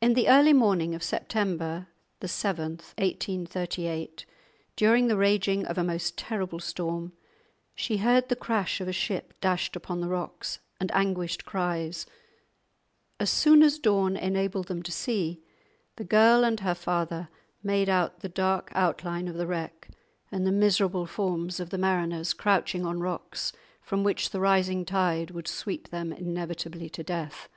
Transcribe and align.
In 0.00 0.14
the 0.14 0.30
early 0.30 0.54
morning 0.54 0.94
of 0.94 1.02
September 1.02 1.86
7, 2.24 2.78
1838, 2.96 4.24
during 4.74 5.06
the 5.08 5.18
raging 5.18 5.66
of 5.66 5.76
a 5.76 5.84
most 5.84 6.16
terrible 6.16 6.58
storm, 6.60 7.12
she 7.74 7.98
heard 7.98 8.30
the 8.30 8.36
crash 8.36 8.80
of 8.80 8.88
a 8.88 8.92
ship 8.94 9.34
dashed 9.42 9.76
upon 9.76 10.00
the 10.00 10.08
rocks, 10.08 10.60
and 10.80 10.90
anguished 10.92 11.44
cries; 11.44 12.06
as 13.20 13.28
soon 13.28 13.62
as 13.62 13.78
dawn 13.78 14.16
enabled 14.16 14.68
them 14.68 14.82
to 14.82 14.90
see, 14.90 15.42
the 15.96 16.04
girl 16.04 16.42
and 16.42 16.60
her 16.60 16.74
father 16.74 17.28
made 17.62 17.90
out 17.90 18.20
the 18.20 18.30
dark 18.30 18.70
outline 18.74 19.28
of 19.28 19.34
the 19.36 19.46
wreck, 19.46 19.90
and 20.32 20.46
the 20.46 20.52
miserable 20.52 21.04
forms 21.04 21.60
of 21.60 21.68
the 21.68 21.76
mariners 21.76 22.32
crouching 22.32 22.86
on 22.86 22.98
rocks 22.98 23.52
from 23.82 24.02
which 24.02 24.30
the 24.30 24.40
rising 24.40 24.86
tide 24.86 25.32
would 25.32 25.46
sweep 25.48 25.90
them 25.90 26.14
inevitably 26.14 26.88
to 26.88 27.02
death. 27.02 27.50